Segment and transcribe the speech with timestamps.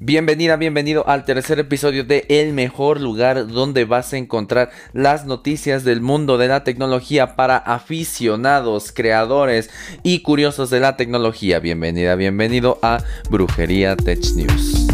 [0.00, 5.82] Bienvenida, bienvenido al tercer episodio de El mejor lugar donde vas a encontrar las noticias
[5.82, 9.70] del mundo de la tecnología para aficionados, creadores
[10.04, 11.58] y curiosos de la tecnología.
[11.58, 14.86] Bienvenida, bienvenido a Brujería Tech News.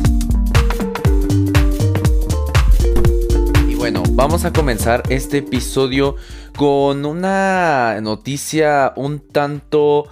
[3.69, 6.17] Y bueno, vamos a comenzar este episodio
[6.57, 10.09] con una noticia un tanto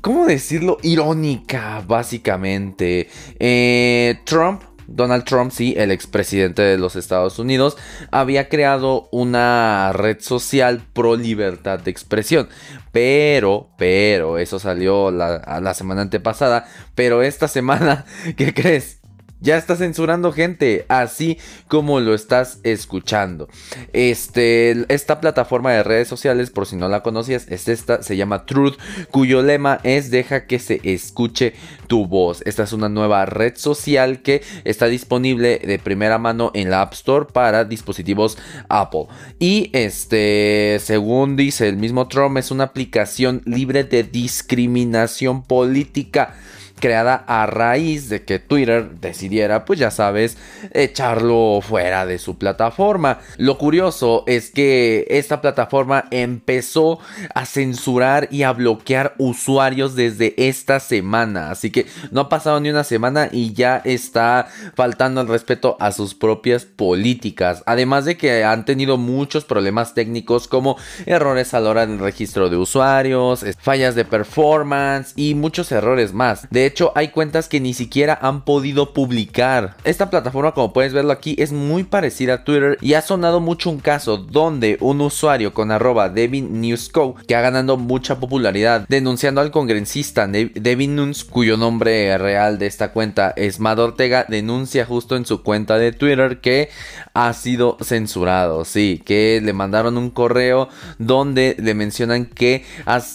[0.00, 0.78] ¿cómo decirlo?
[0.82, 3.08] Irónica, básicamente.
[3.38, 7.76] Eh, Trump Donald Trump, sí, el expresidente de los Estados Unidos,
[8.10, 12.48] había creado una red social pro libertad de expresión.
[12.90, 16.66] Pero, pero, eso salió la, la semana antepasada.
[16.94, 18.97] Pero esta semana, ¿qué crees?
[19.40, 21.38] Ya está censurando gente, así
[21.68, 23.48] como lo estás escuchando.
[23.92, 28.46] Este, esta plataforma de redes sociales, por si no la conocías, es esta, se llama
[28.46, 28.76] Truth,
[29.12, 31.54] cuyo lema es deja que se escuche
[31.86, 32.42] tu voz.
[32.46, 36.94] Esta es una nueva red social que está disponible de primera mano en la App
[36.94, 39.06] Store para dispositivos Apple.
[39.38, 46.34] Y este, según dice el mismo Trump, es una aplicación libre de discriminación política
[46.78, 50.36] creada a raíz de que Twitter decidiera, pues ya sabes,
[50.72, 53.20] echarlo fuera de su plataforma.
[53.36, 56.98] Lo curioso es que esta plataforma empezó
[57.34, 61.50] a censurar y a bloquear usuarios desde esta semana.
[61.50, 65.92] Así que no ha pasado ni una semana y ya está faltando el respeto a
[65.92, 67.62] sus propias políticas.
[67.66, 72.48] Además de que han tenido muchos problemas técnicos como errores a la hora del registro
[72.48, 76.46] de usuarios, fallas de performance y muchos errores más.
[76.68, 79.76] Hecho, hay cuentas que ni siquiera han podido publicar.
[79.84, 83.70] Esta plataforma, como puedes verlo aquí, es muy parecida a Twitter y ha sonado mucho
[83.70, 89.40] un caso donde un usuario con arroba Devin Newsco, que ha ganado mucha popularidad, denunciando
[89.40, 95.16] al congresista Devin Nunes, cuyo nombre real de esta cuenta es Mad Ortega, denuncia justo
[95.16, 96.70] en su cuenta de Twitter que
[97.14, 98.64] ha sido censurado.
[98.64, 102.64] Sí, que le mandaron un correo donde le mencionan que,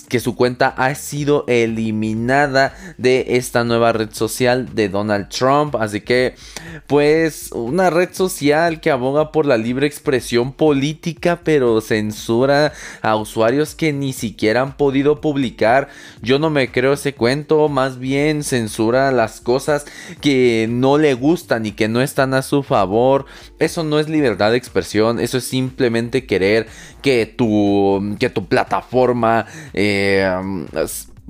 [0.09, 5.75] que su cuenta ha sido eliminada de esta nueva red social de Donald Trump.
[5.75, 6.35] Así que,
[6.87, 13.75] pues, una red social que aboga por la libre expresión política, pero censura a usuarios
[13.75, 15.89] que ni siquiera han podido publicar.
[16.21, 19.85] Yo no me creo ese cuento, más bien censura las cosas
[20.21, 23.25] que no le gustan y que no están a su favor.
[23.59, 26.67] Eso no es libertad de expresión, eso es simplemente querer
[27.01, 30.25] que tu, que tu plataforma eh,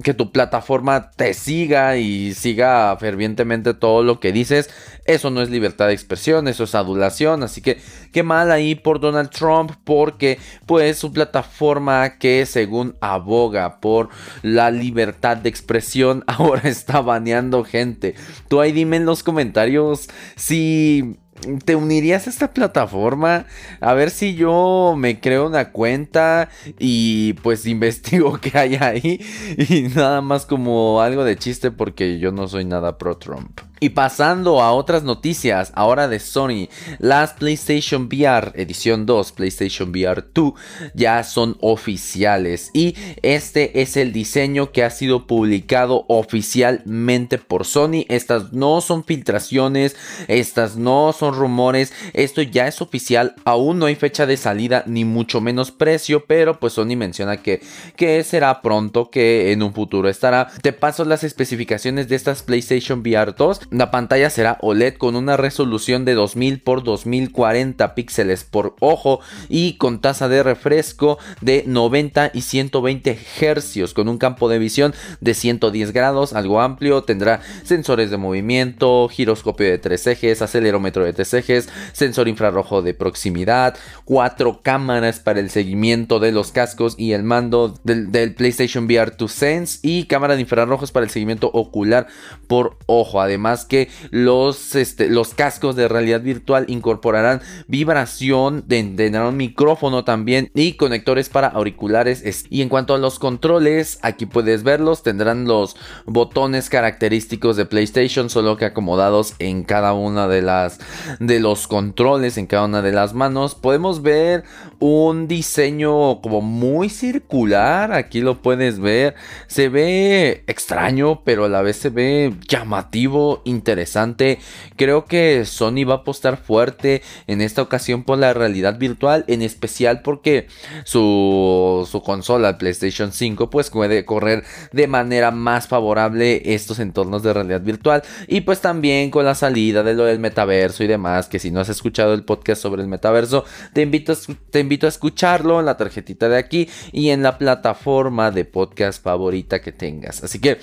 [0.01, 4.69] que tu plataforma te siga y siga fervientemente todo lo que dices.
[5.05, 7.43] Eso no es libertad de expresión, eso es adulación.
[7.43, 7.79] Así que
[8.11, 14.09] qué mal ahí por Donald Trump porque pues su plataforma que según aboga por
[14.41, 18.15] la libertad de expresión ahora está baneando gente.
[18.47, 21.19] Tú ahí dime en los comentarios si
[21.65, 23.45] ¿Te unirías a esta plataforma?
[23.81, 26.49] A ver si yo me creo una cuenta
[26.79, 29.19] y pues investigo qué hay ahí.
[29.57, 33.59] Y nada más como algo de chiste porque yo no soy nada pro Trump.
[33.83, 40.23] Y pasando a otras noticias, ahora de Sony, las PlayStation VR edición 2, PlayStation VR
[40.33, 40.53] 2
[40.93, 48.05] ya son oficiales y este es el diseño que ha sido publicado oficialmente por Sony.
[48.07, 49.97] Estas no son filtraciones,
[50.29, 55.03] estas no son rumores, esto ya es oficial, aún no hay fecha de salida ni
[55.03, 57.61] mucho menos precio, pero pues Sony menciona que,
[57.97, 60.47] que será pronto, que en un futuro estará.
[60.61, 65.35] Te paso las especificaciones de estas PlayStation VR 2 la pantalla será OLED con una
[65.35, 69.19] resolución de 2000 x 2040 píxeles por ojo
[69.49, 74.93] y con tasa de refresco de 90 y 120 Hz con un campo de visión
[75.21, 77.03] de 110 grados, algo amplio.
[77.03, 82.93] Tendrá sensores de movimiento, giroscopio de tres ejes, acelerómetro de tres ejes, sensor infrarrojo de
[82.93, 83.75] proximidad,
[84.05, 89.13] cuatro cámaras para el seguimiento de los cascos y el mando del, del PlayStation VR
[89.17, 92.07] 2 Sense y cámara de infrarrojos para el seguimiento ocular
[92.47, 93.19] por ojo.
[93.19, 100.49] Además que los, este, los cascos de realidad virtual incorporarán vibración, tendrán un micrófono también
[100.53, 102.45] y conectores para auriculares.
[102.49, 108.29] Y en cuanto a los controles, aquí puedes verlos, tendrán los botones característicos de PlayStation,
[108.29, 110.79] solo que acomodados en cada una de las
[111.19, 113.55] de los controles en cada una de las manos.
[113.55, 114.43] Podemos ver
[114.79, 117.91] un diseño como muy circular.
[117.93, 119.15] Aquí lo puedes ver.
[119.47, 124.39] Se ve extraño, pero a la vez se ve llamativo, interesante.
[124.75, 129.41] Creo que Sony va a apostar fuerte en esta ocasión por la realidad virtual, en
[129.41, 130.47] especial porque
[130.83, 137.33] su, su consola PlayStation 5 pues puede correr de manera más favorable estos entornos de
[137.33, 141.39] realidad virtual y pues también con la salida de lo del metaverso y demás, que
[141.39, 144.15] si no has escuchado el podcast sobre el metaverso, te invito a,
[144.49, 149.03] te invito a escucharlo en la tarjetita de aquí y en la plataforma de podcast
[149.03, 150.23] favorita que tengas.
[150.23, 150.59] Así que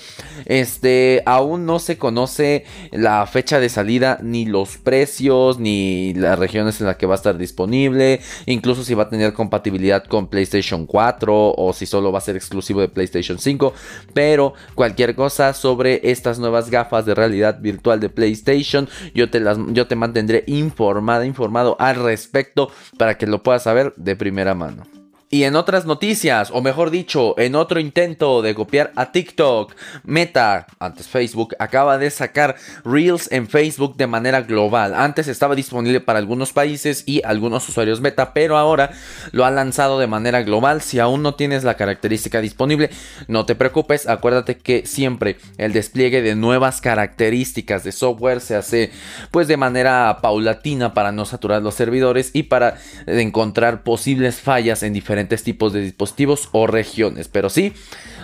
[0.47, 6.81] este aún no se conoce la fecha de salida ni los precios ni las regiones
[6.81, 10.87] en las que va a estar disponible, incluso si va a tener compatibilidad con PlayStation
[10.87, 13.73] 4 o si solo va a ser exclusivo de PlayStation 5,
[14.15, 19.59] pero cualquier cosa sobre estas nuevas gafas de realidad virtual de PlayStation, yo te las
[19.69, 25.00] yo te mantendré informada, informado al respecto para que lo puedas saber de primera mano.
[25.33, 30.67] Y en otras noticias, o mejor dicho, en otro intento de copiar a TikTok, Meta,
[30.81, 34.93] antes Facebook, acaba de sacar Reels en Facebook de manera global.
[34.93, 38.91] Antes estaba disponible para algunos países y algunos usuarios Meta, pero ahora
[39.31, 40.83] lo ha lanzado de manera global.
[40.83, 42.91] Si aún no tienes la característica disponible,
[43.29, 48.91] no te preocupes, acuérdate que siempre el despliegue de nuevas características de software se hace
[49.31, 54.93] pues de manera paulatina para no saturar los servidores y para encontrar posibles fallas en
[54.93, 57.29] diferentes tipos de dispositivos o regiones.
[57.29, 57.73] Pero sí,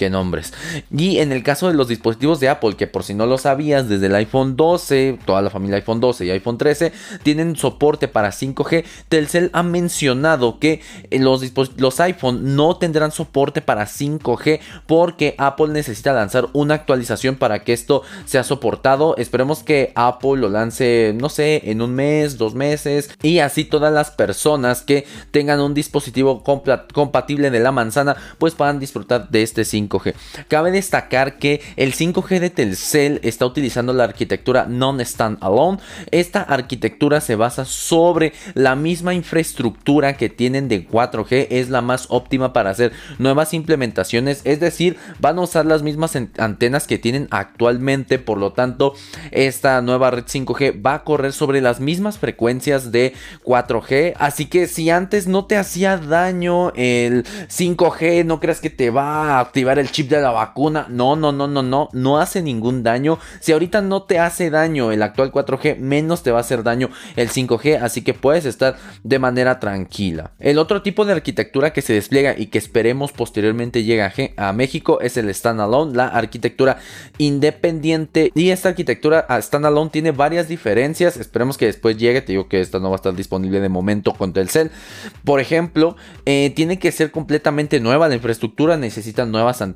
[0.00, 0.54] Qué nombres.
[0.90, 3.86] Y en el caso de los dispositivos de Apple, que por si no lo sabías,
[3.86, 6.90] desde el iPhone 12, toda la familia iPhone 12 y iPhone 13
[7.22, 8.84] tienen soporte para 5G.
[9.10, 10.80] Telcel ha mencionado que
[11.10, 11.42] los,
[11.76, 17.74] los iPhone no tendrán soporte para 5G porque Apple necesita lanzar una actualización para que
[17.74, 19.18] esto sea soportado.
[19.18, 23.92] Esperemos que Apple lo lance, no sé, en un mes, dos meses y así todas
[23.92, 29.66] las personas que tengan un dispositivo compatible de la manzana pues puedan disfrutar de este
[29.90, 30.14] 5G.
[30.48, 35.78] Cabe destacar que el 5G de Telcel está utilizando la arquitectura non-standalone.
[36.10, 42.06] Esta arquitectura se basa sobre la misma infraestructura que tienen de 4G es la más
[42.08, 47.28] óptima para hacer nuevas implementaciones, es decir, van a usar las mismas antenas que tienen
[47.30, 48.94] actualmente, por lo tanto,
[49.30, 54.66] esta nueva red 5G va a correr sobre las mismas frecuencias de 4G, así que
[54.66, 59.78] si antes no te hacía daño el 5G, no creas que te va a activar
[59.80, 63.52] el chip de la vacuna, no, no, no, no, no, no hace ningún daño, si
[63.52, 67.28] ahorita no te hace daño el actual 4G, menos te va a hacer daño el
[67.28, 70.32] 5G, así que puedes estar de manera tranquila.
[70.38, 75.00] El otro tipo de arquitectura que se despliega y que esperemos posteriormente llegue a, México
[75.00, 76.78] es el standalone, la arquitectura
[77.18, 78.30] independiente.
[78.34, 81.16] Y esta arquitectura standalone tiene varias diferencias.
[81.16, 82.22] Esperemos que después llegue.
[82.22, 84.70] Te digo que esta no va a estar disponible de momento con Telcel.
[85.24, 85.96] Por ejemplo,
[86.26, 88.76] eh, tiene que ser completamente nueva la infraestructura.
[88.76, 89.69] Necesitan nuevas antenas,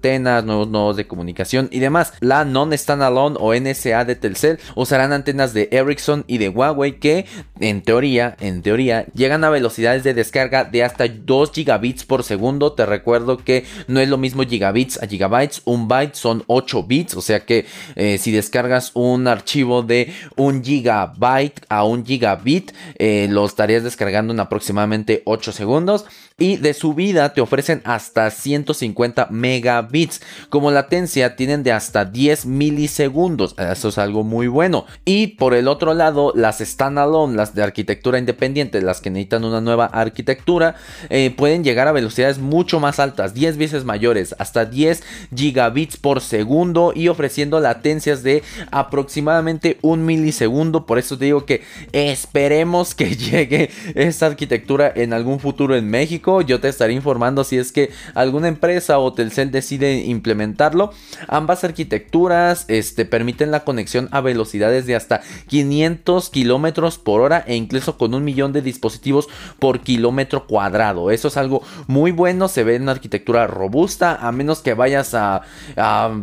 [0.44, 2.12] nuevos nodos de comunicación y demás.
[2.20, 7.26] La non-standalone o NSA de Telcel usarán antenas de Ericsson y de Huawei que
[7.60, 12.72] en teoría, en teoría, llegan a velocidades de descarga de hasta 2 gigabits por segundo.
[12.72, 15.62] Te recuerdo que no es lo mismo gigabits a gigabytes.
[15.64, 17.14] Un byte son 8 bits.
[17.14, 23.28] O sea que eh, si descargas un archivo de un gigabyte a un gigabit, eh,
[23.30, 26.04] lo estarías descargando en aproximadamente 8 segundos
[26.36, 30.20] y de subida te ofrecen hasta 150 megabits.
[30.48, 33.54] Como latencia tienen de hasta 10 milisegundos.
[33.56, 34.84] Eso es algo muy bueno.
[35.04, 39.60] Y por el otro lado, las standalone, las de arquitectura independiente, las que necesitan una
[39.60, 40.74] nueva arquitectura,
[41.08, 45.04] eh, pueden llegar a velocidades mucho más altas, 10 veces mayores, hasta 10
[45.36, 50.84] gigabits por segundo y ofreciendo latencias de aproximadamente un milisegundo.
[50.84, 51.62] Por eso te digo que
[51.92, 56.23] esperemos que llegue esta arquitectura en algún futuro en México.
[56.24, 60.90] Yo te estaré informando si es que alguna empresa o Telcel decide implementarlo.
[61.28, 67.56] Ambas arquitecturas este, permiten la conexión a velocidades de hasta 500 kilómetros por hora e
[67.56, 69.28] incluso con un millón de dispositivos
[69.58, 71.10] por kilómetro cuadrado.
[71.10, 75.14] Eso es algo muy bueno, se ve en una arquitectura robusta, a menos que vayas
[75.14, 75.42] a,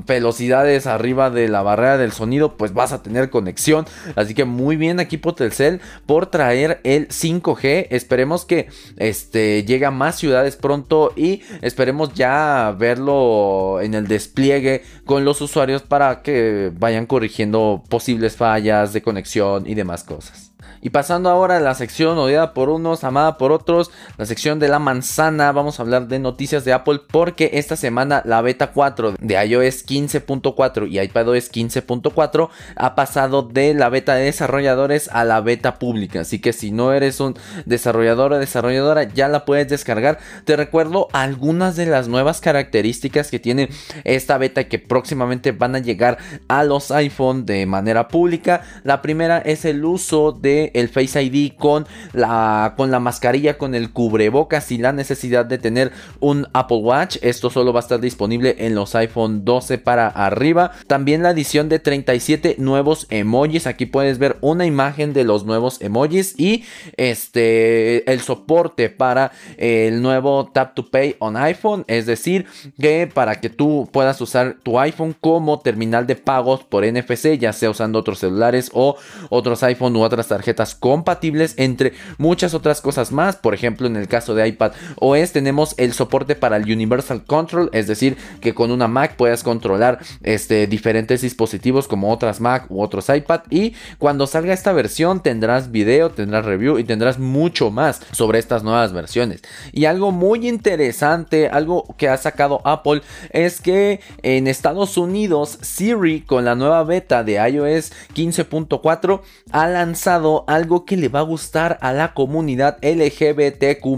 [0.07, 3.85] velocidades arriba de la barrera del sonido, pues vas a tener conexión.
[4.15, 7.87] Así que muy bien equipo Telcel por traer el 5G.
[7.91, 15.25] Esperemos que este, llegue más ciudades pronto y esperemos ya verlo en el despliegue con
[15.25, 20.50] los usuarios para que vayan corrigiendo posibles fallas de conexión y demás cosas.
[20.81, 24.67] Y pasando ahora a la sección odiada por unos, amada por otros, la sección de
[24.67, 29.15] la manzana, vamos a hablar de noticias de Apple porque esta semana la beta 4
[29.19, 35.41] de iOS 15.4 y iPadOS 15.4 ha pasado de la beta de desarrolladores a la
[35.41, 36.21] beta pública.
[36.21, 40.19] Así que si no eres un desarrollador o desarrolladora ya la puedes descargar.
[40.45, 43.69] Te recuerdo algunas de las nuevas características que tiene
[44.03, 48.61] esta beta que próximamente van a llegar a los iPhone de manera pública.
[48.83, 53.75] La primera es el uso de el Face ID con la, con la mascarilla, con
[53.75, 57.17] el cubrebocas y la necesidad de tener un Apple Watch.
[57.21, 60.71] Esto solo va a estar disponible en los iPhone 12 para arriba.
[60.87, 63.67] También la adición de 37 nuevos emojis.
[63.67, 66.63] Aquí puedes ver una imagen de los nuevos emojis y
[66.97, 71.83] este el soporte para el nuevo Tap to Pay on iPhone.
[71.87, 72.45] Es decir,
[72.79, 77.53] que para que tú puedas usar tu iPhone como terminal de pagos por NFC, ya
[77.53, 78.95] sea usando otros celulares o
[79.29, 83.35] otros iPhone u otras tarjetas compatibles entre muchas otras cosas más.
[83.35, 87.69] Por ejemplo, en el caso de iPad OS tenemos el soporte para el Universal Control,
[87.73, 92.81] es decir, que con una Mac puedas controlar este, diferentes dispositivos como otras Mac u
[92.81, 93.41] otros iPad.
[93.49, 98.63] Y cuando salga esta versión tendrás video, tendrás review y tendrás mucho más sobre estas
[98.63, 99.41] nuevas versiones.
[99.71, 103.01] Y algo muy interesante, algo que ha sacado Apple
[103.31, 110.45] es que en Estados Unidos Siri con la nueva beta de iOS 15.4 ha lanzado
[110.53, 113.91] algo que le va a gustar a la comunidad LGBTQ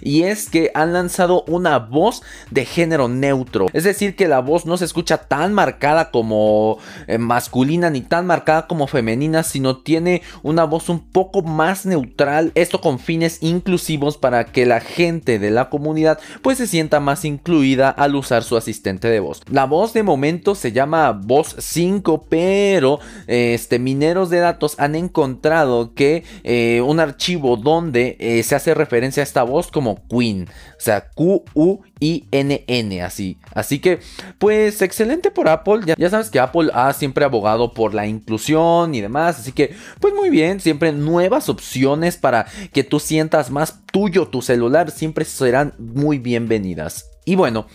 [0.00, 3.66] y es que han lanzado una voz de género neutro.
[3.72, 8.26] Es decir, que la voz no se escucha tan marcada como eh, masculina ni tan
[8.26, 12.52] marcada como femenina, sino tiene una voz un poco más neutral.
[12.54, 17.24] Esto con fines inclusivos para que la gente de la comunidad pues se sienta más
[17.24, 19.42] incluida al usar su asistente de voz.
[19.50, 25.83] La voz de momento se llama voz 5, pero este mineros de datos han encontrado
[25.92, 30.80] que eh, un archivo donde eh, se hace referencia a esta voz como Queen, o
[30.80, 33.36] sea, Q-U-I-N-N, así.
[33.52, 33.98] Así que,
[34.38, 35.80] pues, excelente por Apple.
[35.84, 39.74] Ya, ya sabes que Apple ha siempre abogado por la inclusión y demás, así que,
[40.00, 45.24] pues, muy bien, siempre nuevas opciones para que tú sientas más tuyo tu celular, siempre
[45.24, 47.10] serán muy bienvenidas.
[47.26, 47.66] Y bueno,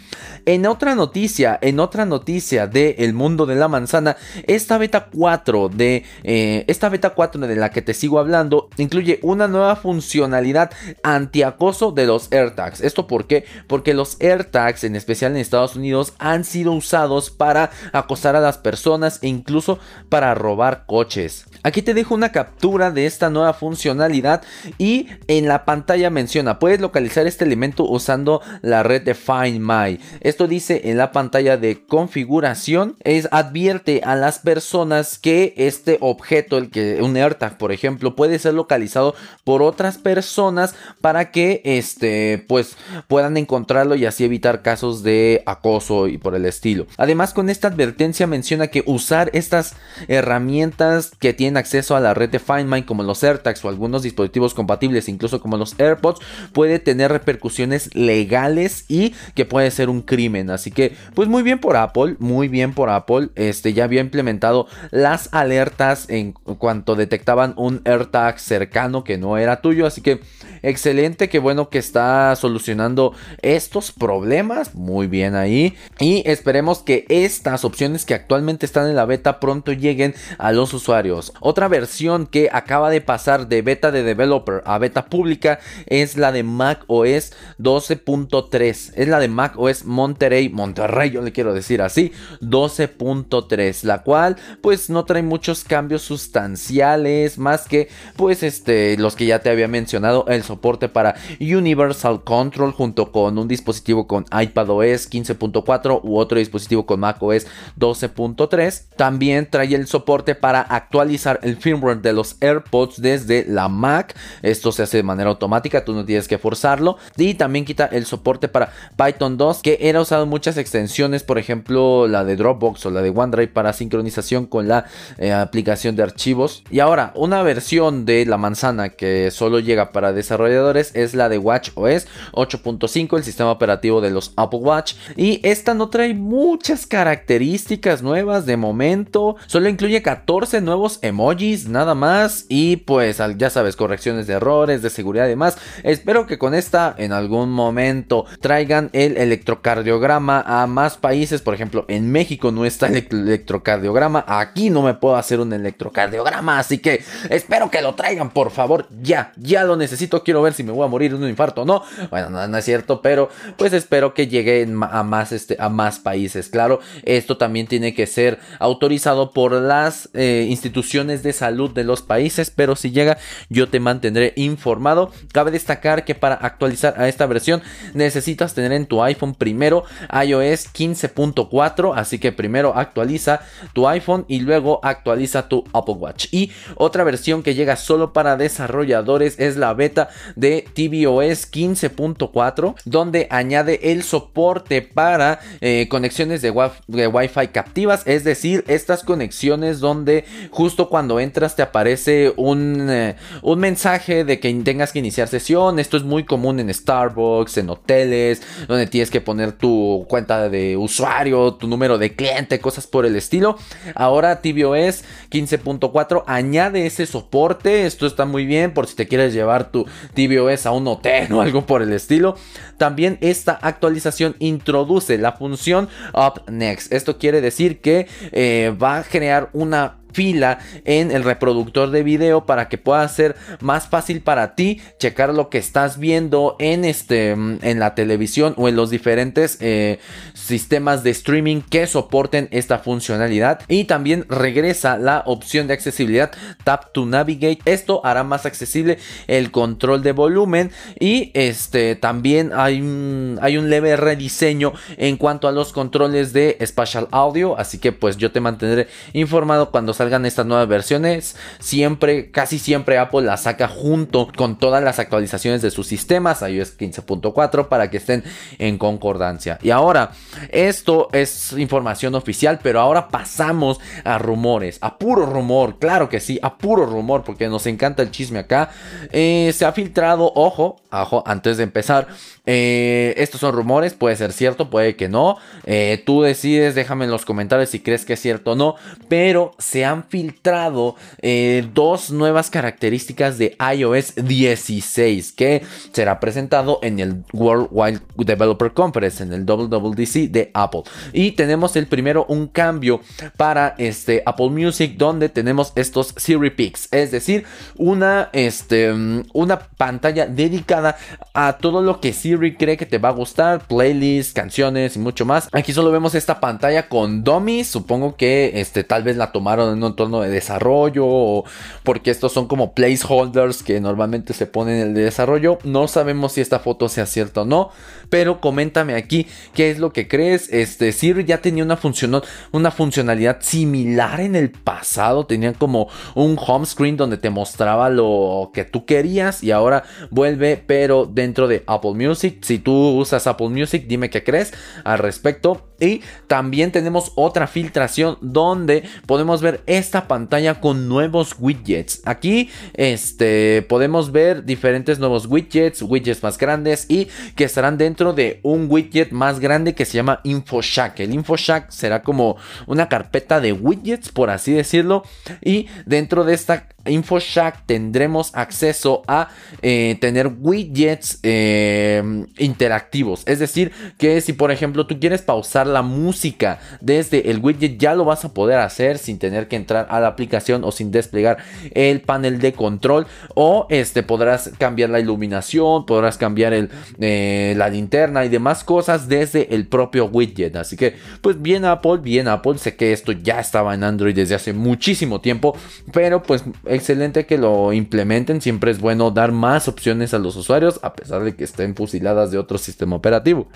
[0.46, 5.70] en otra noticia, en otra noticia de El mundo de la manzana, esta beta 4
[5.70, 10.72] de eh, esta beta 4 de la que te sigo hablando incluye una nueva funcionalidad
[11.04, 12.82] antiacoso de los AirTags.
[12.82, 13.46] ¿Esto por qué?
[13.68, 18.58] Porque los AirTags, en especial en Estados Unidos, han sido usados para acosar a las
[18.58, 21.46] personas e incluso para robar coches.
[21.64, 24.44] Aquí te dejo una captura de esta nueva funcionalidad
[24.78, 30.00] y en la pantalla menciona, puedes localizar este elemento usando la red de Find My.
[30.30, 36.60] Esto dice en la pantalla de configuración, es advierte a las personas que este objeto,
[36.60, 42.46] el que un AirTag por ejemplo, puede ser localizado por otras personas para que este
[42.48, 46.86] pues puedan encontrarlo y así evitar casos de acoso y por el estilo.
[46.98, 52.30] Además con esta advertencia menciona que usar estas herramientas que tienen acceso a la red
[52.30, 56.20] de Find como los AirTags o algunos dispositivos compatibles, incluso como los AirPods,
[56.54, 60.19] puede tener repercusiones legales y que puede ser un crimen.
[60.52, 63.30] Así que, pues muy bien por Apple, muy bien por Apple.
[63.36, 69.62] Este ya había implementado las alertas en cuanto detectaban un AirTag cercano que no era
[69.62, 69.86] tuyo.
[69.86, 70.20] Así que
[70.62, 74.76] excelente, qué bueno que está solucionando estos problemas.
[74.76, 75.76] Muy bien ahí.
[76.02, 80.74] Y esperemos que estas opciones que actualmente están en la beta pronto lleguen a los
[80.74, 81.32] usuarios.
[81.40, 86.34] Otra versión que acaba de pasar de beta de developer a beta pública es la
[86.34, 88.92] de Mac OS 12.3.
[88.96, 94.02] Es la de Mac OS Monterey Monterrey, Monterrey yo le quiero decir así, 12.3, la
[94.02, 99.50] cual pues no trae muchos cambios sustanciales más que pues este los que ya te
[99.50, 106.18] había mencionado, el soporte para Universal Control junto con un dispositivo con iPadOS 15.4 u
[106.18, 107.46] otro dispositivo con macOS
[107.78, 108.86] 12.3.
[108.96, 114.16] También trae el soporte para actualizar el firmware de los AirPods desde la Mac.
[114.42, 116.98] Esto se hace de manera automática, tú no tienes que forzarlo.
[117.16, 121.38] Y también quita el soporte para Python 2, que era usado en muchas extensiones, por
[121.38, 124.86] ejemplo la de Dropbox o la de OneDrive para sincronización con la
[125.18, 126.64] eh, aplicación de archivos.
[126.70, 131.38] Y ahora, una versión de la manzana que solo llega para desarrolladores es la de
[131.38, 134.94] WatchOS 8.5, el sistema operativo de los Apple Watch.
[135.16, 141.96] Y esta no trae muchas características nuevas de momento, solo incluye 14 nuevos emojis, nada
[141.96, 142.46] más.
[142.50, 145.58] Y pues ya sabes, correcciones de errores, de seguridad y demás.
[145.84, 151.42] Espero que con esta en algún momento traigan el electrocardiograma a más países.
[151.42, 154.24] Por ejemplo, en México no está el electrocardiograma.
[154.28, 156.60] Aquí no me puedo hacer un electrocardiograma.
[156.60, 158.88] Así que espero que lo traigan, por favor.
[159.02, 160.24] Ya, ya lo necesito.
[160.24, 161.84] Quiero ver si me voy a morir de un infarto o no.
[162.10, 166.50] Bueno, no, es cierto, pero pues espero que llegue a más, este, a más países.
[166.50, 172.02] Claro, esto también tiene que ser autorizado por las eh, instituciones de salud de los
[172.02, 172.52] países.
[172.52, 173.18] Pero si llega,
[173.50, 175.12] yo te mantendré informado.
[175.32, 177.62] Cabe destacar que para actualizar a esta versión
[177.94, 179.79] necesitas tener en tu iPhone primero
[180.12, 181.94] iOS 15.4.
[181.96, 183.42] Así que primero actualiza
[183.74, 186.28] tu iPhone y luego actualiza tu Apple Watch.
[186.32, 193.28] Y otra versión que llega solo para desarrolladores es la beta de tvOS 15.4 donde
[193.30, 198.04] añade el soporte para eh, conexiones de, Wi-Fi captivas.
[198.06, 204.40] Es decir, estas conexiones donde justo cuando entras te aparece un, eh, un mensaje de
[204.40, 205.80] que tengas que iniciar sesión.
[205.80, 209.69] Esto es muy común en Starbucks, en hoteles, donde tienes que poner tu
[210.08, 213.58] cuenta de usuario, tu número de cliente, cosas por el estilo.
[213.96, 217.86] Ahora tvOS 15.4 añade ese soporte.
[217.86, 221.42] Esto está muy bien por si te quieres llevar tu tvOS a un hotel o
[221.42, 222.36] algo por el estilo.
[222.78, 226.92] También esta actualización introduce la función Up Next.
[226.92, 232.46] Esto quiere decir que eh, va a generar una fila en el reproductor de video
[232.46, 237.32] para que pueda ser más fácil para ti checar lo que estás viendo en este
[237.32, 240.00] en la televisión o en los diferentes eh,
[240.34, 243.62] sistemas de streaming que soporten esta funcionalidad.
[243.68, 246.32] Y también regresa la opción de accesibilidad
[246.64, 247.60] tap to navigate.
[247.66, 253.70] Esto hará más accesible el control de volumen y este también hay un, hay un
[253.70, 257.58] leve rediseño en cuanto a los controles de spatial audio.
[257.58, 262.98] Así que pues yo te mantendré informado cuando salgan estas nuevas versiones, siempre, casi siempre
[262.98, 267.98] Apple las saca junto con todas las actualizaciones de sus sistemas, iOS 15.4, para que
[267.98, 268.24] estén
[268.60, 269.60] en concordancia.
[269.62, 270.12] Y ahora,
[270.52, 276.40] esto es información oficial, pero ahora pasamos a rumores, a puro rumor, claro que sí,
[276.42, 278.70] a puro rumor, porque nos encanta el chisme acá.
[279.12, 282.08] Eh, se ha filtrado, ojo, ojo, antes de empezar,
[282.52, 285.38] eh, estos son rumores, puede ser cierto, puede que no.
[285.68, 288.74] Eh, tú decides, déjame en los comentarios si crees que es cierto o no.
[289.08, 295.62] Pero se han filtrado eh, dos nuevas características de iOS 16 que
[295.94, 300.82] será presentado en el Worldwide Developer Conference, en el WWDC de Apple.
[301.14, 303.02] Y tenemos el primero, un cambio
[303.38, 307.46] para este Apple Music, donde tenemos estos Siri Picks, es decir,
[307.78, 308.92] una, este,
[309.34, 310.98] una pantalla dedicada
[311.36, 315.26] a todo lo que Siri cree que te va a gustar, playlists, canciones y mucho
[315.26, 315.50] más.
[315.52, 319.84] Aquí solo vemos esta pantalla con dummies, supongo que este tal vez la tomaron en
[319.84, 321.46] un entorno de desarrollo o
[321.84, 325.60] porque estos son como placeholders que normalmente se ponen en el de desarrollo.
[325.64, 327.70] No sabemos si esta foto sea cierta o no,
[328.10, 330.52] pero coméntame aquí qué es lo que crees.
[330.52, 332.22] Este Siri ya tenía una función,
[332.52, 338.52] una funcionalidad similar en el pasado, tenía como un home screen donde te mostraba lo
[338.54, 343.50] que tú querías y ahora vuelve pero dentro de Apple Music si tú usas Apple
[343.50, 344.54] Music, dime qué crees
[344.84, 345.66] al respecto.
[345.80, 352.02] Y también tenemos otra filtración donde podemos ver esta pantalla con nuevos widgets.
[352.06, 358.42] Aquí este, podemos ver diferentes nuevos widgets, widgets más grandes y que estarán dentro de
[358.44, 361.00] un widget más grande que se llama InfoShack.
[361.00, 362.36] El InfoShack será como
[362.68, 365.04] una carpeta de widgets, por así decirlo.
[365.42, 369.30] Y dentro de esta InfoShack tendremos acceso a
[369.62, 373.24] eh, tener widgets eh, interactivos.
[373.26, 377.96] Es decir, que si por ejemplo tú quieres pausar la música desde el widget, ya
[377.96, 381.38] lo vas a poder hacer sin tener que entrar a la aplicación o sin desplegar
[381.74, 383.08] el panel de control.
[383.36, 389.08] O este podrás cambiar la iluminación, podrás cambiar el, eh, la linterna y demás cosas
[389.08, 390.56] desde el propio widget.
[390.56, 392.58] Así que, pues bien Apple, bien Apple.
[392.58, 395.56] Sé que esto ya estaba en Android desde hace muchísimo tiempo,
[395.92, 398.42] pero pues excelente que lo implementen.
[398.42, 402.32] Siempre es bueno dar más opciones a los usuarios, a pesar de que estén fusiladas
[402.32, 403.48] de otro sistema operativo.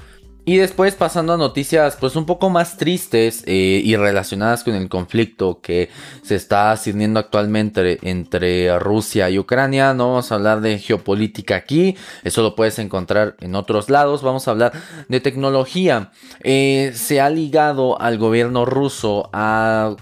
[0.45, 4.89] Y después pasando a noticias pues un poco más tristes eh, y relacionadas con el
[4.89, 5.89] conflicto que
[6.21, 9.93] se está sirviendo actualmente entre Rusia y Ucrania.
[9.93, 14.21] No vamos a hablar de geopolítica aquí, eso lo puedes encontrar en otros lados.
[14.21, 14.73] Vamos a hablar
[15.07, 16.11] de tecnología.
[16.41, 19.29] Eh, se ha ligado al gobierno ruso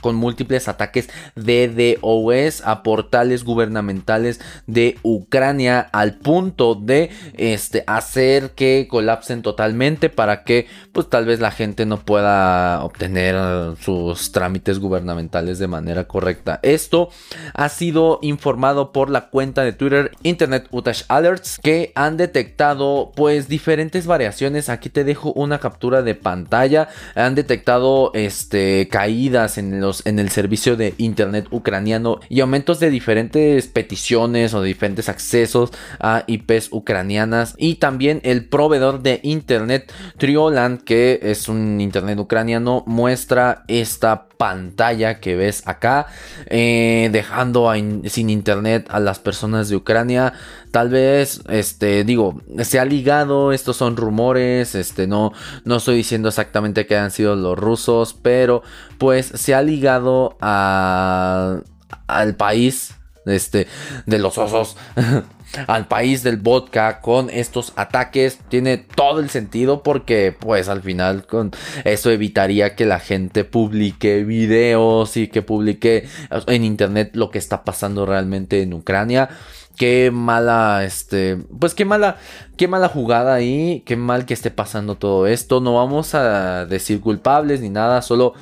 [0.01, 8.51] con múltiples ataques de DOS a portales gubernamentales de Ucrania al punto de este, hacer
[8.51, 13.35] que colapsen totalmente para que pues tal vez la gente no pueda obtener
[13.77, 16.59] sus trámites gubernamentales de manera correcta.
[16.63, 17.09] Esto
[17.53, 23.47] ha sido informado por la cuenta de Twitter Internet Outage Alerts que han detectado pues
[23.47, 24.69] diferentes variaciones.
[24.69, 26.89] Aquí te dejo una captura de pantalla.
[27.15, 32.89] Han detectado este caídas en los en el servicio de internet ucraniano y aumentos de
[32.89, 39.91] diferentes peticiones o de diferentes accesos a IPs ucranianas y también el proveedor de internet
[40.21, 46.05] Trioland, que es un internet ucraniano, muestra esta pantalla que ves acá,
[46.45, 47.73] eh, dejando
[48.05, 50.33] sin internet a las personas de Ucrania.
[50.69, 55.33] Tal vez, este, digo, se ha ligado, estos son rumores, este, no,
[55.65, 58.61] no estoy diciendo exactamente que han sido los rusos, pero
[58.99, 61.61] pues se ha ligado a,
[62.05, 62.93] al país,
[63.25, 63.65] este,
[64.05, 64.77] de los osos.
[65.67, 71.25] al país del vodka con estos ataques tiene todo el sentido porque pues al final
[71.25, 71.51] con
[71.83, 76.07] eso evitaría que la gente publique videos y que publique
[76.47, 79.29] en internet lo que está pasando realmente en Ucrania
[79.77, 82.17] qué mala, este, pues qué mala,
[82.57, 85.59] qué mala jugada ahí, qué mal que esté pasando todo esto.
[85.59, 88.33] No vamos a decir culpables ni nada, solo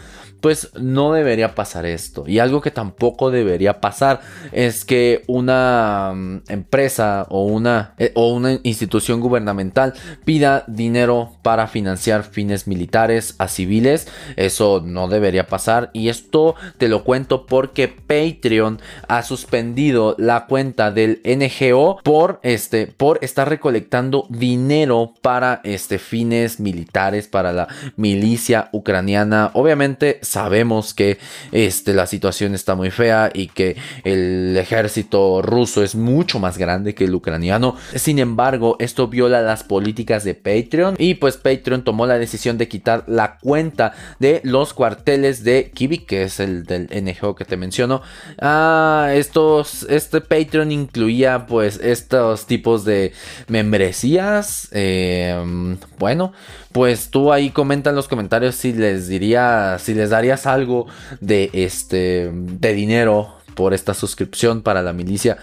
[0.41, 2.23] pues no debería pasar esto.
[2.27, 4.21] Y algo que tampoco debería pasar
[4.51, 9.93] es que una mm, empresa o una, eh, o una institución gubernamental
[10.25, 14.07] pida dinero para financiar fines militares a civiles.
[14.35, 15.89] Eso no debería pasar.
[15.93, 22.87] Y esto te lo cuento porque Patreon ha suspendido la cuenta del NGO por, este,
[22.87, 29.51] por estar recolectando dinero para este, fines militares, para la milicia ucraniana.
[29.53, 31.17] Obviamente sabemos que
[31.51, 36.93] este, la situación está muy fea y que el ejército ruso es mucho más grande
[36.93, 37.75] que el ucraniano.
[37.95, 42.67] Sin embargo, esto viola las políticas de Patreon y pues Patreon tomó la decisión de
[42.67, 47.57] quitar la cuenta de los cuarteles de Kivik, que es el del NGO que te
[47.57, 48.01] menciono.
[48.39, 53.13] Ah, estos, este Patreon incluía pues estos tipos de
[53.47, 54.69] membresías.
[54.71, 55.35] Eh,
[55.97, 56.33] bueno,
[56.71, 60.87] pues tú ahí comenta en los comentarios si les diría, si les darías algo
[61.19, 65.37] de este, de dinero por esta suscripción para la milicia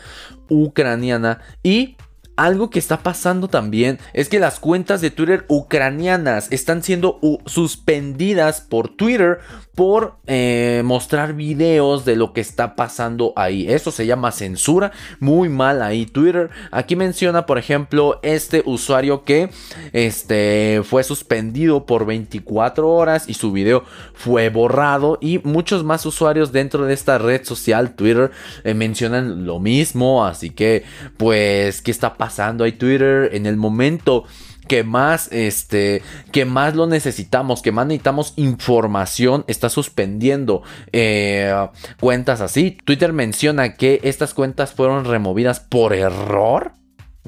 [0.48, 1.40] ucraniana.
[1.62, 1.96] Y
[2.36, 8.60] algo que está pasando también es que las cuentas de Twitter ucranianas están siendo suspendidas
[8.60, 9.40] por Twitter
[9.74, 13.70] por eh, mostrar videos de lo que está pasando ahí.
[13.70, 14.92] Eso se llama censura.
[15.20, 16.48] Muy mal ahí Twitter.
[16.70, 19.50] Aquí menciona, por ejemplo, este usuario que
[19.92, 25.18] este, fue suspendido por 24 horas y su video fue borrado.
[25.20, 28.30] Y muchos más usuarios dentro de esta red social Twitter
[28.64, 30.24] eh, mencionan lo mismo.
[30.24, 30.84] Así que,
[31.18, 32.25] pues, ¿qué está pasando?
[32.26, 34.24] Pasando ahí Twitter en el momento
[34.66, 41.54] que más este que más lo necesitamos que más necesitamos información está suspendiendo eh,
[42.00, 46.72] cuentas así Twitter menciona que estas cuentas fueron removidas por error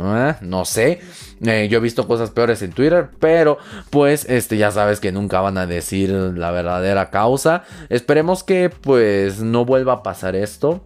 [0.00, 0.34] ¿Eh?
[0.42, 1.00] no sé,
[1.44, 3.58] eh, yo he visto cosas peores en Twitter, pero
[3.90, 7.64] pues este ya sabes que nunca van a decir la verdadera causa.
[7.88, 10.84] Esperemos que pues no vuelva a pasar esto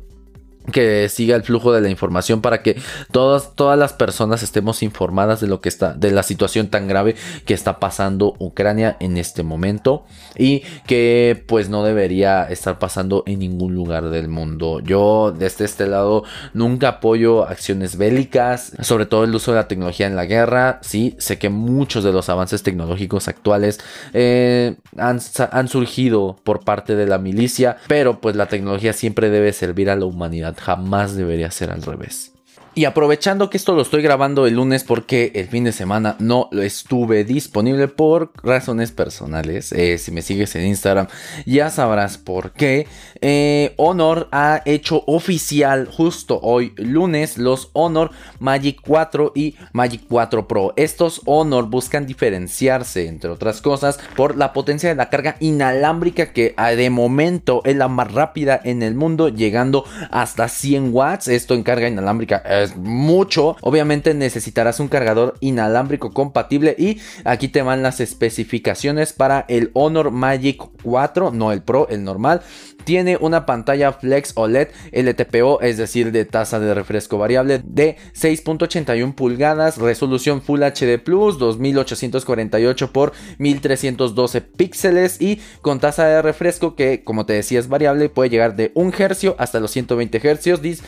[0.71, 5.41] que siga el flujo de la información para que todas, todas las personas estemos informadas
[5.41, 9.43] de lo que está, de la situación tan grave que está pasando Ucrania en este
[9.43, 10.05] momento
[10.37, 14.81] y que pues no debería estar pasando en ningún lugar del mundo.
[14.81, 20.07] Yo desde este lado nunca apoyo acciones bélicas, sobre todo el uso de la tecnología
[20.07, 20.79] en la guerra.
[20.83, 23.81] Sí, sé que muchos de los avances tecnológicos actuales
[24.13, 25.21] eh, han,
[25.51, 29.97] han surgido por parte de la milicia, pero pues la tecnología siempre debe servir a
[29.97, 32.33] la humanidad jamás debería ser al revés.
[32.75, 36.49] Y aprovechando que esto lo estoy grabando el lunes porque el fin de semana no
[36.53, 39.73] lo estuve disponible por razones personales.
[39.73, 41.07] Eh, si me sigues en Instagram
[41.45, 42.87] ya sabrás por qué.
[43.21, 50.49] Eh, Honor ha hecho oficial justo hoy lunes los Honor Magic 4 y Magic 4
[50.49, 50.73] Pro.
[50.77, 56.55] Estos Honor buscan diferenciarse entre otras cosas por la potencia de la carga inalámbrica que
[56.57, 61.29] ah, de momento es la más rápida en el mundo llegando hasta 100 watts.
[61.29, 63.57] Esto en carga inalámbrica es mucho.
[63.61, 70.11] Obviamente necesitarás un cargador inalámbrico compatible y aquí te van las especificaciones para el Honor
[70.11, 72.43] Magic 4, no el Pro, el normal.
[72.85, 79.15] Tiene una pantalla Flex OLED LTPO, es decir, de tasa de refresco variable de 6.81
[79.15, 87.05] pulgadas, resolución Full HD Plus 2848 x 1312 píxeles y con tasa de refresco que,
[87.05, 90.83] como te decía, es variable, puede llegar de 1 Hz hasta los 120 Hz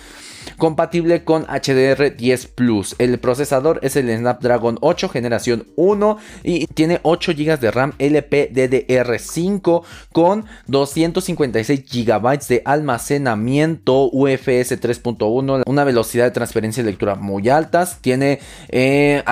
[0.57, 2.95] compatible con HDR10 Plus.
[2.99, 9.83] El procesador es el Snapdragon 8 generación 1 y tiene 8 GB de RAM LPDDR5
[10.13, 17.99] con 256 GB de almacenamiento UFS 3.1, una velocidad de transferencia de lectura muy altas,
[18.01, 19.23] tiene eh,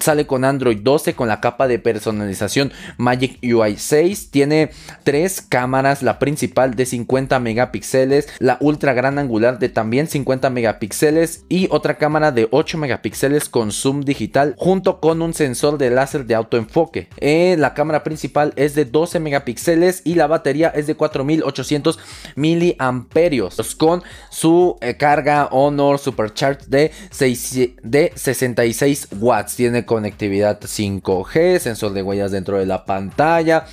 [0.00, 4.30] Sale con Android 12 con la capa de personalización Magic UI 6.
[4.30, 4.70] Tiene
[5.04, 11.44] tres cámaras, la principal de 50 megapíxeles, la ultra gran angular de también 50 megapíxeles
[11.48, 16.26] y otra cámara de 8 megapíxeles con zoom digital junto con un sensor de láser
[16.26, 17.08] de autoenfoque.
[17.18, 21.98] Eh, la cámara principal es de 12 megapíxeles y la batería es de 4800
[22.34, 26.90] miliamperios con su eh, carga Honor Supercharge de,
[27.82, 29.56] de 66 watts.
[29.56, 33.66] Tiene conectividad 5G, sensor de huellas dentro de la pantalla,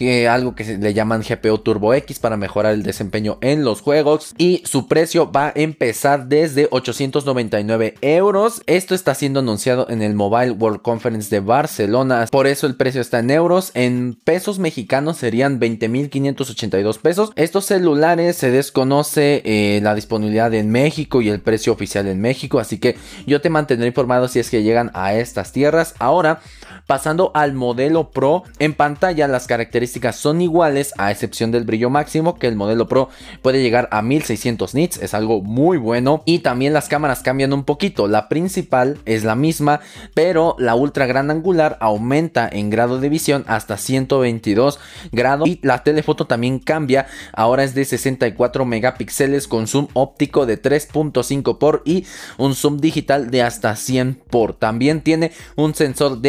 [0.00, 4.34] eh, algo que le llaman GPU Turbo X para mejorar el desempeño en los juegos
[4.38, 8.62] y su precio va a empezar desde 899 euros.
[8.66, 13.00] Esto está siendo anunciado en el Mobile World Conference de Barcelona, por eso el precio
[13.00, 17.32] está en euros, en pesos mexicanos serían 20.582 pesos.
[17.36, 22.58] Estos celulares se desconoce eh, la disponibilidad en México y el precio oficial en México,
[22.58, 25.96] así que yo te mantendré informado si es que llegan a estas tierras.
[25.98, 26.40] Ahora,
[26.88, 32.38] pasando al modelo Pro, en pantalla las características son iguales a excepción del brillo máximo,
[32.38, 33.10] que el modelo Pro
[33.42, 36.22] puede llegar a 1600 nits, es algo muy bueno.
[36.24, 39.80] Y también las cámaras cambian un poquito, la principal es la misma,
[40.14, 44.80] pero la ultra gran angular aumenta en grado de visión hasta 122
[45.12, 50.60] grados y la telefoto también cambia, ahora es de 64 megapíxeles con zoom óptico de
[50.60, 52.06] 3.5 por y
[52.38, 54.54] un zoom digital de hasta 100 por.
[54.54, 56.22] También tiene un sensor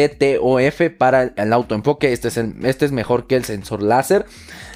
[0.58, 2.12] DTOF para el autoenfoque.
[2.12, 4.26] Este es, este es mejor que el sensor láser.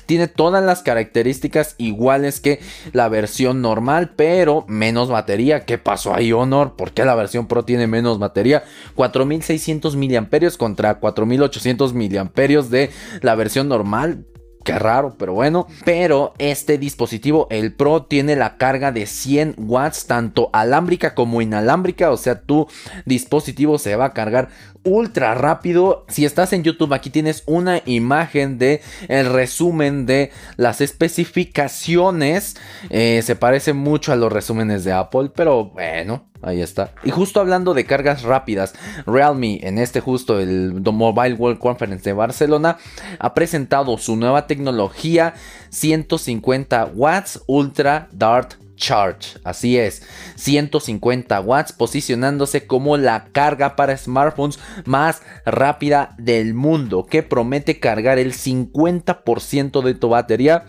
[0.06, 2.60] Tiene todas las características iguales que
[2.92, 5.64] la versión normal, pero menos batería.
[5.64, 6.76] ¿Qué pasó ahí, Honor?
[6.76, 8.64] ¿Por qué la versión Pro tiene menos batería?
[8.96, 12.90] 4600 mAh contra 4800 mAh de
[13.22, 14.26] la versión normal.
[14.64, 15.66] Qué raro, pero bueno.
[15.84, 22.10] Pero este dispositivo, el Pro, tiene la carga de 100 watts, tanto alámbrica como inalámbrica.
[22.10, 22.66] O sea, tu
[23.04, 24.48] dispositivo se va a cargar
[24.82, 26.06] ultra rápido.
[26.08, 32.56] Si estás en YouTube, aquí tienes una imagen de el resumen de las especificaciones.
[32.88, 36.24] Eh, se parece mucho a los resúmenes de Apple, pero bueno.
[36.44, 36.92] Ahí está.
[37.04, 38.74] Y justo hablando de cargas rápidas,
[39.06, 42.76] Realme en este justo el Mobile World Conference de Barcelona
[43.18, 45.34] ha presentado su nueva tecnología
[45.70, 49.38] 150 watts Ultra Dart Charge.
[49.44, 50.02] Así es,
[50.36, 58.18] 150 watts posicionándose como la carga para smartphones más rápida del mundo que promete cargar
[58.18, 60.64] el 50% de tu batería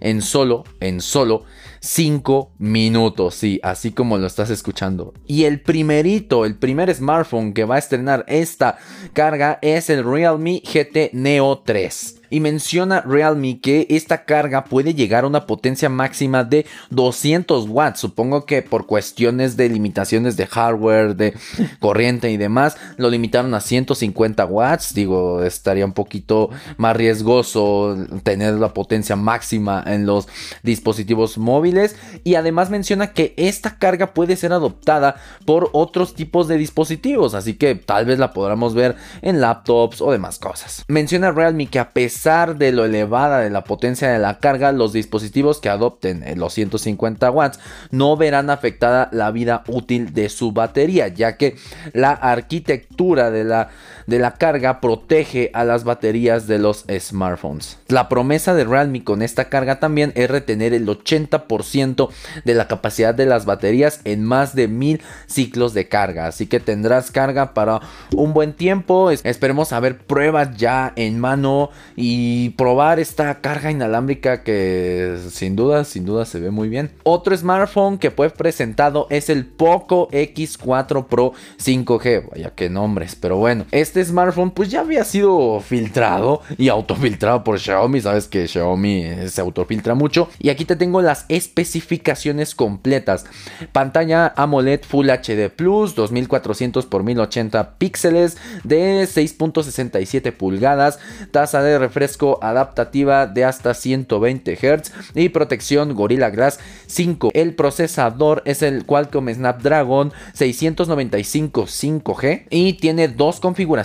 [0.00, 1.44] en solo, en solo
[1.80, 5.12] 5 minutos, sí, así como lo estás escuchando.
[5.26, 8.78] Y el primerito, el primer smartphone que va a estrenar esta
[9.12, 15.22] carga es el Realme GT Neo 3 y menciona Realme que esta carga puede llegar
[15.22, 18.00] a una potencia máxima de 200 watts.
[18.00, 21.34] Supongo que por cuestiones de limitaciones de hardware, de
[21.78, 24.94] corriente y demás, lo limitaron a 150 watts.
[24.94, 30.26] Digo, estaría un poquito más riesgoso tener la potencia máxima en los
[30.64, 31.94] dispositivos móviles.
[32.24, 35.14] Y además menciona que esta carga puede ser adoptada
[35.46, 37.34] por otros tipos de dispositivos.
[37.34, 40.84] Así que tal vez la podamos ver en laptops o demás cosas.
[40.88, 44.94] Menciona Realme que a pesar de lo elevada de la potencia de la carga, los
[44.94, 47.60] dispositivos que adopten los 150 watts
[47.90, 51.56] no verán afectada la vida útil de su batería, ya que
[51.92, 53.68] la arquitectura de la
[54.06, 57.78] de la carga protege a las baterías de los smartphones.
[57.88, 62.08] La promesa de Realme con esta carga también es retener el 80%
[62.44, 66.26] de la capacidad de las baterías en más de mil ciclos de carga.
[66.26, 67.80] Así que tendrás carga para
[68.14, 69.10] un buen tiempo.
[69.10, 75.84] Esperemos a ver pruebas ya en mano y probar esta carga inalámbrica que sin duda,
[75.84, 76.90] sin duda se ve muy bien.
[77.02, 82.30] Otro smartphone que fue presentado es el Poco X4 Pro 5G.
[82.30, 87.58] Vaya que nombres, pero bueno, este smartphone pues ya había sido filtrado y autofiltrado por
[87.58, 88.00] Xiaomi.
[88.00, 90.28] Sabes que Xiaomi se autofiltra mucho.
[90.38, 93.26] Y aquí te tengo las especificaciones completas.
[93.72, 100.98] Pantalla AMOLED Full HD Plus, 2400 x 1080 píxeles de 6.67 pulgadas,
[101.30, 107.30] tasa de refresco adaptativa de hasta 120 Hz y protección Gorilla Glass 5.
[107.34, 113.83] El procesador es el Qualcomm Snapdragon 695 5G y tiene dos configuraciones,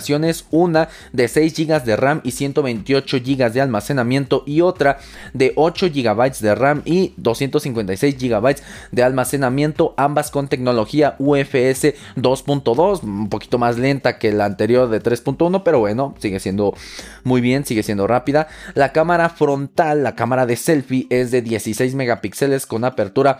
[0.50, 4.98] una de 6 GB de RAM y 128 GB de almacenamiento y otra
[5.34, 8.56] de 8 GB de RAM y 256 GB
[8.92, 15.02] de almacenamiento, ambas con tecnología UFS 2.2, un poquito más lenta que la anterior de
[15.02, 16.74] 3.1, pero bueno, sigue siendo
[17.24, 18.48] muy bien, sigue siendo rápida.
[18.74, 23.38] La cámara frontal, la cámara de selfie es de 16 megapíxeles con apertura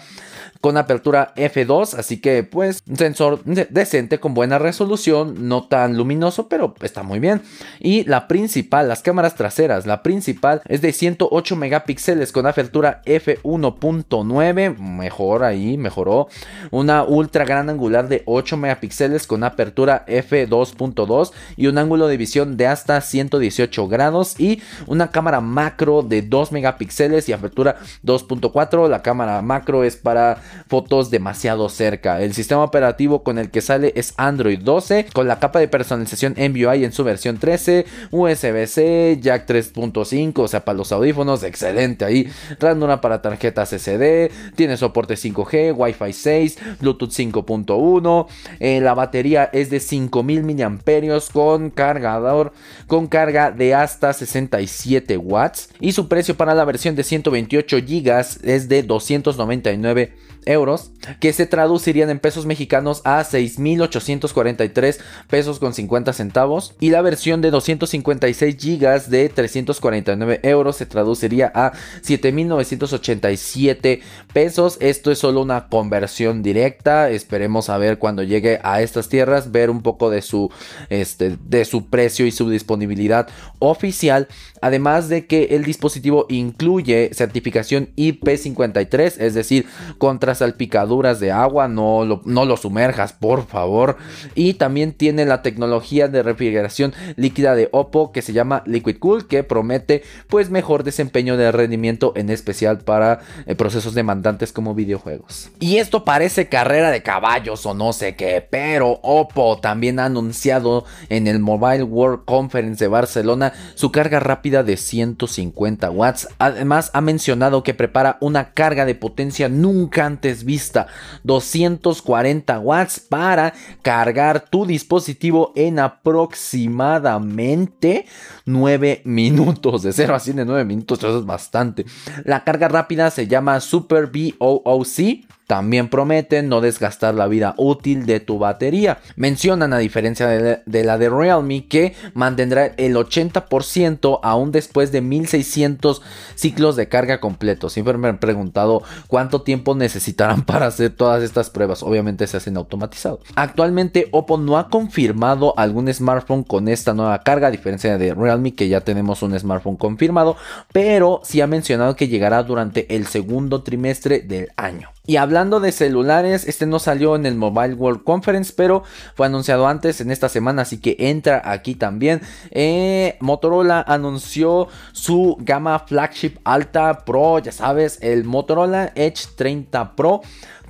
[0.61, 6.75] con apertura f2, así que pues sensor decente con buena resolución, no tan luminoso, pero
[6.83, 7.41] está muy bien.
[7.79, 14.77] Y la principal, las cámaras traseras, la principal es de 108 megapíxeles con apertura f1.9,
[14.77, 16.29] mejor ahí, mejoró.
[16.71, 22.57] Una ultra gran angular de 8 megapíxeles con apertura f2.2 y un ángulo de visión
[22.57, 28.89] de hasta 118 grados y una cámara macro de 2 megapíxeles y apertura 2.4.
[28.89, 32.21] La cámara macro es para fotos demasiado cerca.
[32.21, 36.35] El sistema operativo con el que sale es Android 12 con la capa de personalización
[36.49, 42.29] MBUI en su versión 13, USB-C, Jack 3.5, o sea, para los audífonos, excelente ahí.
[42.59, 48.27] Random para tarjetas SD, tiene soporte 5G, Wi-Fi 6, Bluetooth 5.1,
[48.59, 52.53] eh, la batería es de 5000 mAh con cargador
[52.87, 58.25] con carga de hasta 67 watts y su precio para la versión de 128 GB
[58.43, 60.13] es de 299
[60.47, 66.75] euros, que se traducirían en pesos mexicanos a 6.843 pesos con 50 centavos.
[66.81, 71.73] Y la versión de 256 gigas de 349 euros se traduciría a
[72.03, 74.01] 7.987
[74.33, 74.77] pesos.
[74.81, 77.11] Esto es solo una conversión directa.
[77.11, 80.51] Esperemos a ver cuando llegue a estas tierras, ver un poco de su,
[80.89, 83.29] este, de su precio y su disponibilidad
[83.59, 84.29] oficial.
[84.61, 89.67] Además de que el dispositivo incluye certificación IP53, es decir,
[89.99, 93.97] contra salpicaduras de agua, no lo, no lo sumerjas, por favor.
[94.35, 99.27] Y también tiene la tecnología de refrigeración líquida de Oppo que se llama Liquid Cool,
[99.27, 105.51] que promete pues mejor desempeño de rendimiento, en especial para eh, procesos demandantes como videojuegos.
[105.59, 110.85] Y esto parece carrera de caballos o no sé qué, pero Oppo también ha anunciado
[111.09, 116.29] en el Mobile World Conference de Barcelona su carga rápida de 150 watts.
[116.39, 120.87] Además ha mencionado que prepara una carga de potencia nunca antes vista.
[121.25, 123.53] 240 watts para
[123.83, 128.07] cargar tu dispositivo en aproximadamente
[128.47, 129.83] 9 minutos.
[129.83, 131.85] De 0 a 100 en 9 minutos, eso es bastante.
[132.25, 138.21] La carga rápida se llama Super BOOC también prometen no desgastar la vida útil de
[138.21, 139.01] tu batería.
[139.17, 146.03] Mencionan a diferencia de la de Realme que mantendrá el 80% aún después de 1600
[146.37, 147.69] ciclos de carga completo.
[147.69, 151.83] Siempre me han preguntado cuánto tiempo necesitarán para hacer todas estas pruebas.
[151.83, 153.19] Obviamente se hacen automatizados.
[153.35, 158.55] Actualmente Oppo no ha confirmado algún smartphone con esta nueva carga a diferencia de Realme
[158.55, 160.37] que ya tenemos un smartphone confirmado.
[160.73, 164.91] Pero sí ha mencionado que llegará durante el segundo trimestre del año.
[165.11, 168.85] Y hablando de celulares, este no salió en el Mobile World Conference, pero
[169.17, 172.21] fue anunciado antes en esta semana, así que entra aquí también.
[172.53, 180.21] Eh, Motorola anunció su gama flagship alta Pro, ya sabes, el Motorola Edge 30 Pro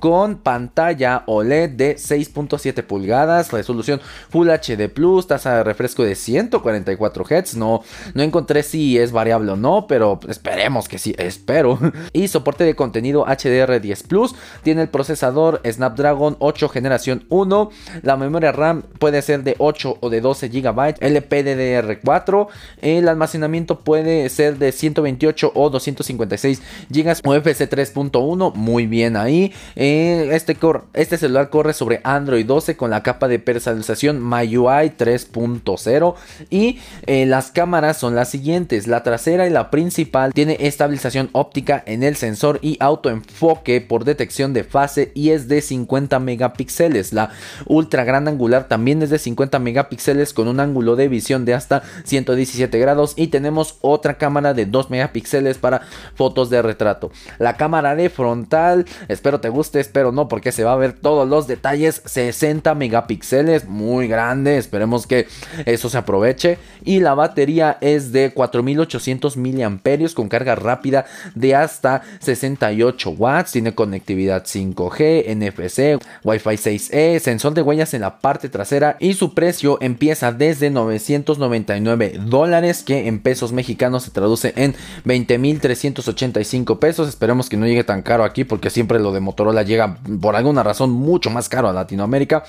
[0.01, 7.23] con pantalla OLED de 6.7 pulgadas, resolución Full HD Plus, tasa de refresco de 144
[7.23, 7.55] Hz.
[7.55, 7.83] No,
[8.15, 11.79] no encontré si es variable o no, pero esperemos que sí, espero.
[12.13, 14.33] Y soporte de contenido HDR10 Plus.
[14.63, 17.69] Tiene el procesador Snapdragon 8 generación 1.
[18.01, 20.99] La memoria RAM puede ser de 8 o de 12 GB.
[20.99, 22.47] LPDDR4.
[22.81, 27.21] El almacenamiento puede ser de 128 o 256 GB.
[27.23, 28.55] UFC 3.1.
[28.55, 29.53] Muy bien ahí.
[29.91, 30.57] Este,
[30.93, 36.15] este celular corre sobre Android 12 con la capa de personalización MyUI 3.0.
[36.49, 38.87] Y eh, las cámaras son las siguientes.
[38.87, 44.53] La trasera y la principal tiene estabilización óptica en el sensor y autoenfoque por detección
[44.53, 47.13] de fase y es de 50 megapíxeles.
[47.13, 47.31] La
[47.65, 51.83] ultra gran angular también es de 50 megapíxeles con un ángulo de visión de hasta
[52.03, 55.81] 117 grados y tenemos otra cámara de 2 megapíxeles para
[56.15, 57.11] fotos de retrato.
[57.39, 61.27] La cámara de frontal, espero te guste, espero no porque se va a ver todos
[61.27, 65.27] los detalles, 60 megapíxeles, muy grande, esperemos que
[65.65, 71.05] eso se aproveche y la batería es de 4800 miliamperios con carga rápida
[71.35, 78.19] de hasta 68 watts, tiene conectividad 5G, NFC, Wi-Fi 6E, sensor de huellas en la
[78.19, 84.53] parte trasera y su precio empieza desde 999 dólares que en pesos mexicanos se traduce
[84.55, 84.75] en
[85.05, 87.09] 20.385 pesos.
[87.09, 90.63] Esperemos que no llegue tan caro aquí porque siempre lo de Motorola llega por alguna
[90.63, 92.43] razón mucho más caro a Latinoamérica.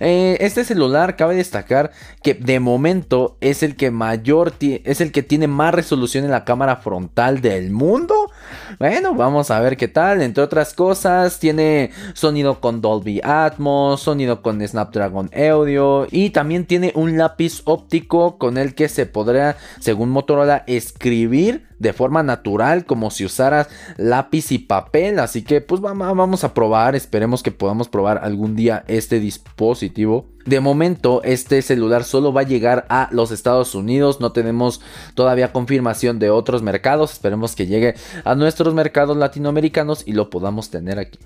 [0.00, 1.92] Eh, este celular cabe destacar
[2.22, 6.44] que de momento es el que mayor es el que tiene más resolución en la
[6.44, 8.30] cámara frontal del mundo.
[8.78, 10.22] Bueno, vamos a ver qué tal.
[10.22, 16.92] Entre otras cosas, tiene sonido con Dolby Atmos, sonido con Snapdragon Audio y también tiene
[16.94, 23.10] un lápiz óptico con el que se podrá, según Motorola, escribir de forma natural como
[23.10, 25.18] si usaras lápiz y papel.
[25.18, 30.26] Así que pues vamos a probar, esperemos que podamos probar algún día este dispositivo.
[30.48, 34.80] De momento este celular solo va a llegar a los Estados Unidos, no tenemos
[35.12, 40.70] todavía confirmación de otros mercados, esperemos que llegue a nuestros mercados latinoamericanos y lo podamos
[40.70, 41.18] tener aquí.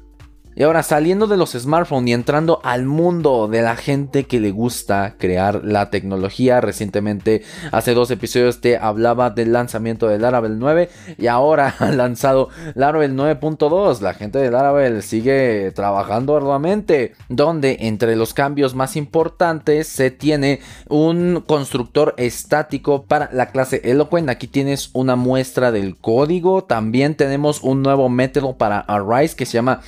[0.54, 4.50] Y ahora saliendo de los smartphones y entrando al mundo de la gente que le
[4.50, 6.60] gusta crear la tecnología.
[6.60, 12.50] Recientemente, hace dos episodios te hablaba del lanzamiento del Laravel 9 y ahora han lanzado
[12.74, 14.00] Laravel 9.2.
[14.00, 20.60] La gente de Laravel sigue trabajando arduamente, donde entre los cambios más importantes se tiene
[20.88, 24.28] un constructor estático para la clase Eloquent.
[24.28, 26.64] Aquí tienes una muestra del código.
[26.64, 29.80] También tenemos un nuevo método para Arise que se llama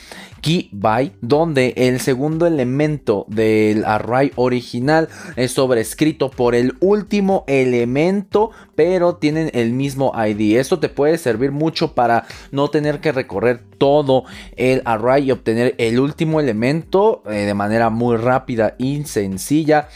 [0.45, 8.51] key by, donde el segundo elemento del array original es sobrescrito por el último elemento,
[8.75, 10.59] pero tienen el mismo ID.
[10.59, 14.25] Esto te puede servir mucho para no tener que recorrer todo
[14.57, 19.89] el array y obtener el último elemento eh, de manera muy rápida y sencilla.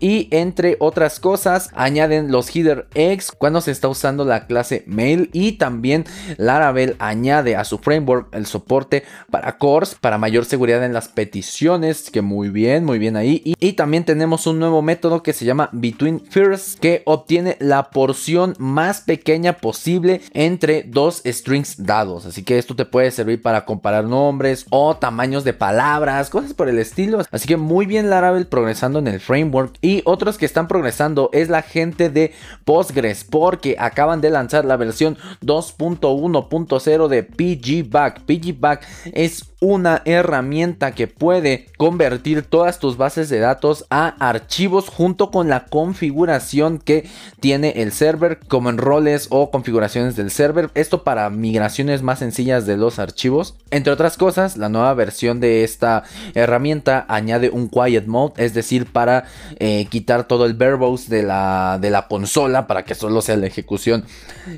[0.00, 5.30] Y entre otras cosas añaden los header eggs cuando se está usando la clase mail.
[5.32, 6.04] Y también
[6.36, 12.10] Laravel añade a su framework el soporte para cores para mayor seguridad en las peticiones
[12.10, 13.40] que muy bien muy bien ahí.
[13.44, 17.90] Y, y también tenemos un nuevo método que se llama between first que obtiene la
[17.90, 22.26] porción más pequeña posible entre dos strings dados.
[22.26, 26.68] Así que esto te puede servir para comparar nombres o tamaños de palabras cosas por
[26.68, 30.68] el estilo así que muy bien Laravel progresando en el framework y otros que están
[30.68, 32.32] progresando es la gente de
[32.64, 38.20] Postgres porque acaban de lanzar la versión 2.1.0 de PGBack.
[38.20, 45.30] PGBack es una herramienta que puede convertir todas tus bases de datos a archivos junto
[45.30, 47.08] con la configuración que
[47.40, 50.70] tiene el server como en roles o configuraciones del server.
[50.74, 53.56] Esto para migraciones más sencillas de los archivos.
[53.70, 56.02] Entre otras cosas, la nueva versión de esta
[56.34, 59.24] herramienta añade un quiet mode, es decir, para
[59.58, 63.46] eh, quitar todo el verbose de la, de la consola para que solo sea la
[63.46, 64.04] ejecución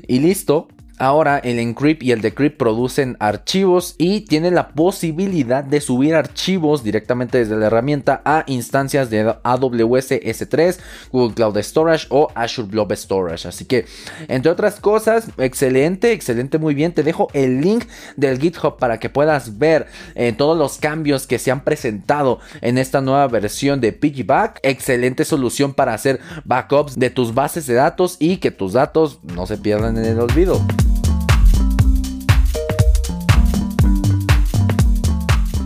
[0.05, 0.67] y listo.
[0.99, 6.83] Ahora el encrypt y el decrypt producen archivos y tienen la posibilidad de subir archivos
[6.83, 10.79] directamente desde la herramienta a instancias de AWS S3,
[11.11, 13.47] Google Cloud Storage o Azure Blob Storage.
[13.47, 13.85] Así que,
[14.27, 16.93] entre otras cosas, excelente, excelente, muy bien.
[16.93, 17.85] Te dejo el link
[18.15, 19.85] del GitHub para que puedas ver
[20.15, 24.61] eh, todos los cambios que se han presentado en esta nueva versión de Piggyback.
[24.63, 29.45] Excelente solución para hacer backups de tus bases de datos y que tus datos no
[29.45, 30.59] se pierdan en el olvido.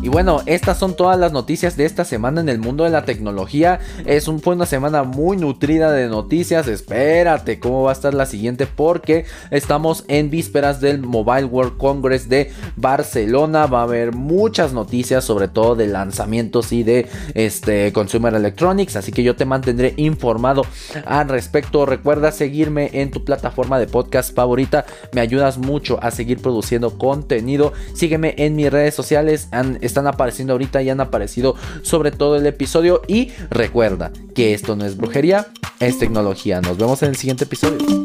[0.04, 3.06] Y bueno, estas son todas las noticias de esta semana en el mundo de la
[3.06, 3.80] tecnología.
[4.06, 6.68] Es un, fue una semana muy nutrida de noticias.
[6.68, 12.30] Espérate cómo va a estar la siguiente porque estamos en vísperas del Mobile World Congress
[12.30, 13.68] de Barcelona.
[13.68, 18.96] Va a haber muchas noticias, sobre todo de lanzamientos y de este, Consumer Electronics.
[18.96, 20.66] Así que yo te mantendré informado
[21.06, 21.86] al respecto.
[21.86, 24.84] Recuerda seguirme en tu plataforma de podcast favorita.
[25.14, 27.74] Me ayudas mucho a seguir produciendo contenido.
[27.94, 29.48] Sígueme en mis redes sociales.
[29.92, 33.02] Están apareciendo ahorita y han aparecido sobre todo el episodio.
[33.08, 35.48] Y recuerda que esto no es brujería,
[35.80, 36.62] es tecnología.
[36.62, 38.01] Nos vemos en el siguiente episodio.